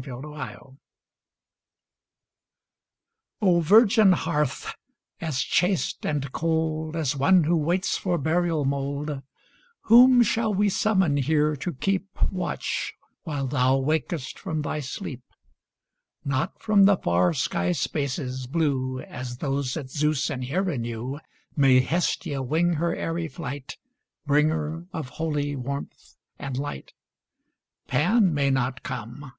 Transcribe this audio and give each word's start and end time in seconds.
THE 0.00 0.04
FIRST 0.04 0.22
FIRE 0.28 0.60
O 3.42 3.58
VIRGIN 3.60 4.12
hearth, 4.12 4.72
as 5.20 5.40
chaste 5.40 6.06
and 6.06 6.30
cold 6.30 6.94
As 6.94 7.16
one 7.16 7.42
who 7.42 7.56
waits 7.56 7.96
for 7.96 8.16
burial 8.16 8.64
mould, 8.64 9.22
Whom 9.90 10.22
shall 10.22 10.54
we 10.54 10.68
summon 10.68 11.16
here 11.16 11.56
to 11.56 11.72
keep 11.72 12.06
Watch 12.30 12.94
while 13.24 13.48
thou 13.48 13.78
wakest 13.78 14.38
from 14.38 14.62
thy 14.62 14.78
sleep? 14.78 15.22
Not 16.24 16.62
from 16.62 16.84
the 16.84 16.96
far 16.98 17.34
sky 17.34 17.72
spaces, 17.72 18.46
blue 18.46 19.00
As 19.00 19.38
those 19.38 19.74
that 19.74 19.90
Zeus 19.90 20.30
and 20.30 20.44
Hera 20.44 20.78
knew, 20.78 21.18
May 21.56 21.80
Hestia 21.80 22.40
wing 22.40 22.74
her 22.74 22.94
airy 22.94 23.26
flight, 23.26 23.76
Bringer 24.26 24.86
of 24.92 25.08
holy 25.08 25.56
warmth 25.56 26.14
and 26.38 26.56
light. 26.56 26.92
Pan 27.88 28.32
may 28.32 28.48
not 28.50 28.84
come. 28.84 29.32